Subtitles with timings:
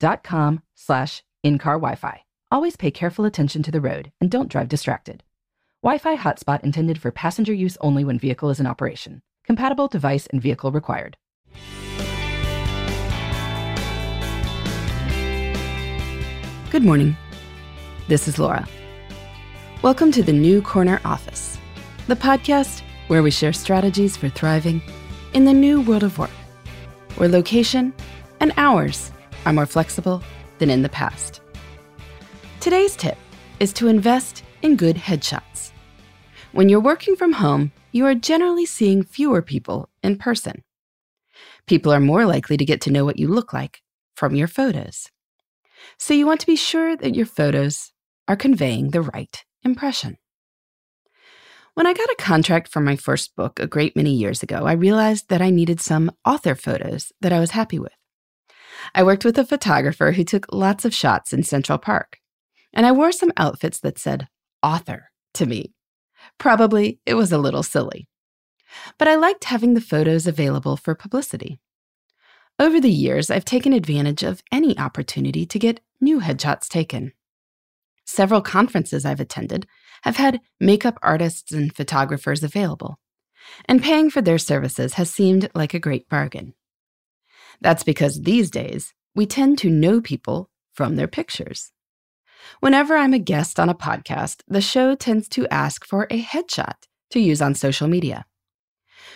[0.00, 2.24] att.com slash in-car Wi-Fi.
[2.50, 5.22] Always pay careful attention to the road and don't drive distracted.
[5.82, 9.22] Wi-Fi hotspot intended for passenger use only when vehicle is in operation.
[9.44, 11.16] Compatible device and vehicle required.
[16.70, 17.16] Good morning.
[18.08, 18.66] This is Laura.
[19.82, 21.58] Welcome to the New Corner Office,
[22.06, 24.82] the podcast where we share strategies for thriving
[25.34, 26.30] in the new world of work,
[27.16, 27.92] where location
[28.40, 29.12] and hours
[29.44, 30.22] are more flexible
[30.58, 31.40] than in the past.
[32.60, 33.18] Today's tip
[33.60, 35.72] is to invest in good headshots.
[36.52, 40.62] When you're working from home, you are generally seeing fewer people in person.
[41.66, 43.82] People are more likely to get to know what you look like
[44.14, 45.10] from your photos.
[45.98, 47.92] So you want to be sure that your photos
[48.28, 50.16] are conveying the right impression.
[51.74, 54.72] When I got a contract for my first book a great many years ago, I
[54.72, 57.92] realized that I needed some author photos that I was happy with.
[58.94, 62.18] I worked with a photographer who took lots of shots in Central Park,
[62.72, 64.28] and I wore some outfits that said
[64.62, 65.74] author to me.
[66.38, 68.08] Probably it was a little silly.
[68.98, 71.60] But I liked having the photos available for publicity.
[72.58, 77.12] Over the years, I've taken advantage of any opportunity to get new headshots taken.
[78.06, 79.66] Several conferences I've attended
[80.02, 82.98] have had makeup artists and photographers available,
[83.64, 86.54] and paying for their services has seemed like a great bargain.
[87.60, 91.72] That's because these days, we tend to know people from their pictures.
[92.60, 96.86] Whenever I'm a guest on a podcast, the show tends to ask for a headshot
[97.10, 98.26] to use on social media.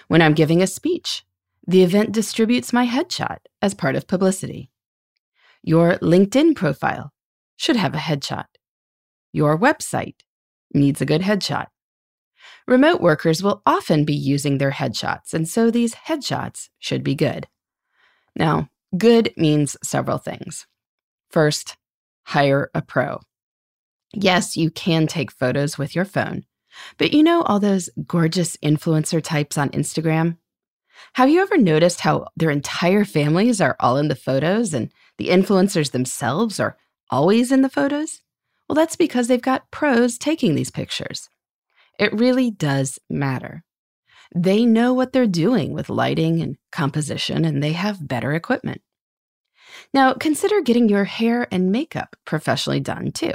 [0.09, 1.25] When I'm giving a speech,
[1.67, 4.71] the event distributes my headshot as part of publicity.
[5.63, 7.13] Your LinkedIn profile
[7.57, 8.47] should have a headshot.
[9.33, 10.21] Your website
[10.73, 11.67] needs a good headshot.
[12.67, 17.49] Remote workers will often be using their headshots, and so these headshots should be good.
[18.37, 20.67] Now, good means several things.
[21.31, 21.77] First,
[22.25, 23.21] hire a pro.
[24.15, 26.45] Yes, you can take photos with your phone,
[26.97, 30.39] but you know all those gorgeous influencer types on Instagram?
[31.15, 35.29] Have you ever noticed how their entire families are all in the photos and the
[35.29, 36.77] influencers themselves are
[37.11, 38.23] always in the photos?
[38.69, 41.29] Well, that's because they've got pros taking these pictures.
[41.99, 43.65] It really does matter.
[44.35, 48.83] They know what they're doing with lighting and composition, and they have better equipment.
[49.95, 53.35] Now, consider getting your hair and makeup professionally done too.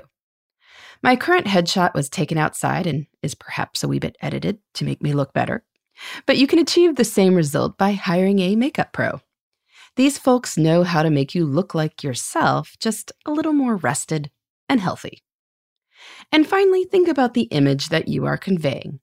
[1.01, 5.01] My current headshot was taken outside and is perhaps a wee bit edited to make
[5.01, 5.63] me look better.
[6.25, 9.21] But you can achieve the same result by hiring a makeup pro.
[9.95, 14.31] These folks know how to make you look like yourself, just a little more rested
[14.69, 15.21] and healthy.
[16.31, 18.99] And finally, think about the image that you are conveying.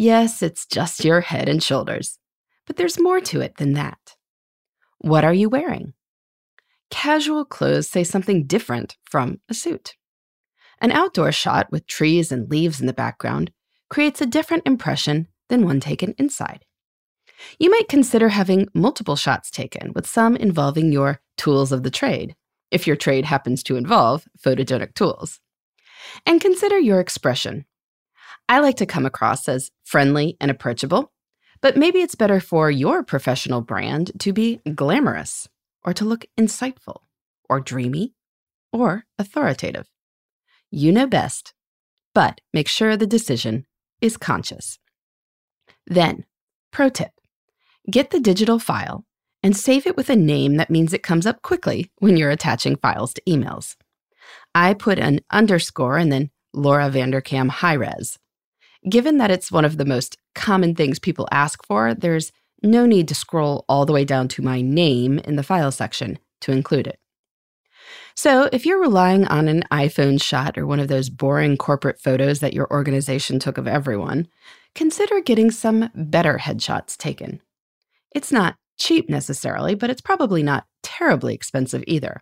[0.00, 2.18] Yes, it's just your head and shoulders,
[2.66, 4.16] but there's more to it than that.
[4.96, 5.92] What are you wearing?
[6.90, 9.96] Casual clothes say something different from a suit.
[10.80, 13.52] An outdoor shot with trees and leaves in the background
[13.90, 16.64] creates a different impression than one taken inside.
[17.58, 22.34] You might consider having multiple shots taken, with some involving your tools of the trade,
[22.70, 25.40] if your trade happens to involve photogenic tools.
[26.24, 27.66] And consider your expression.
[28.50, 31.12] I like to come across as friendly and approachable,
[31.60, 35.48] but maybe it's better for your professional brand to be glamorous
[35.84, 37.02] or to look insightful
[37.48, 38.12] or dreamy
[38.72, 39.88] or authoritative.
[40.68, 41.54] You know best,
[42.12, 43.66] but make sure the decision
[44.00, 44.80] is conscious.
[45.86, 46.24] Then,
[46.72, 47.12] pro tip
[47.88, 49.04] get the digital file
[49.44, 52.74] and save it with a name that means it comes up quickly when you're attaching
[52.74, 53.76] files to emails.
[54.56, 58.18] I put an underscore and then Laura Vanderkam high res.
[58.88, 62.32] Given that it's one of the most common things people ask for, there's
[62.62, 66.18] no need to scroll all the way down to my name in the file section
[66.42, 66.98] to include it.
[68.16, 72.40] So, if you're relying on an iPhone shot or one of those boring corporate photos
[72.40, 74.28] that your organization took of everyone,
[74.74, 77.40] consider getting some better headshots taken.
[78.14, 82.20] It's not cheap necessarily, but it's probably not terribly expensive either.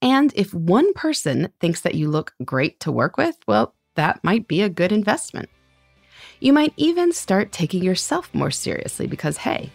[0.00, 4.46] And if one person thinks that you look great to work with, well, that might
[4.46, 5.48] be a good investment.
[6.40, 9.72] You might even start taking yourself more seriously because, hey,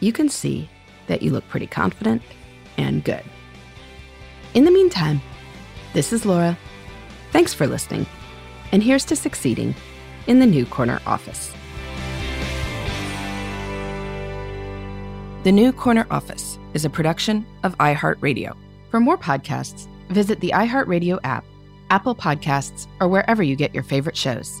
[0.00, 0.68] you can see
[1.06, 2.20] that you look pretty confident
[2.76, 3.22] and good.
[4.52, 5.22] In the meantime,
[5.94, 6.58] this is Laura.
[7.32, 8.04] Thanks for listening,
[8.72, 9.74] and here's to succeeding
[10.26, 11.50] in the new corner office.
[15.44, 18.56] The New Corner Office is a production of iHeartRadio.
[18.90, 21.44] For more podcasts, visit the iHeartRadio app,
[21.88, 24.60] Apple Podcasts, or wherever you get your favorite shows.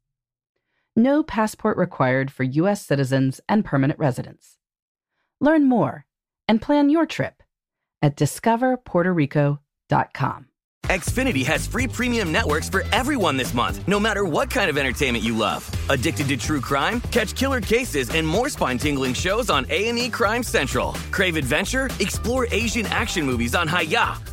[0.95, 2.85] No passport required for U.S.
[2.85, 4.57] citizens and permanent residents.
[5.39, 6.05] Learn more
[6.47, 7.41] and plan your trip
[8.01, 10.47] at discoverpuertorico.com.
[10.87, 15.23] Xfinity has free premium networks for everyone this month, no matter what kind of entertainment
[15.23, 15.69] you love.
[15.89, 16.99] Addicted to true crime?
[17.11, 20.91] Catch killer cases and more spine-tingling shows on A&E Crime Central.
[21.11, 21.89] Crave adventure?
[21.99, 24.21] Explore Asian action movies on Hi-YAH.